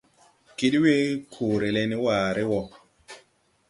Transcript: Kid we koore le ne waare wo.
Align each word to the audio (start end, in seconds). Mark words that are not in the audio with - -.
Kid 0.57 0.73
we 0.83 0.95
koore 1.33 1.67
le 1.75 1.83
ne 1.89 1.97
waare 2.05 2.43
wo. 2.49 2.61